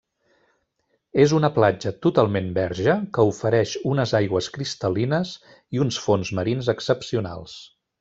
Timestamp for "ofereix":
3.33-3.75